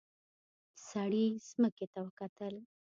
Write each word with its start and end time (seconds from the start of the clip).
سړي 0.87 1.25
ځمکې 1.49 1.85
ته 1.93 1.99
وکتل. 2.05 2.53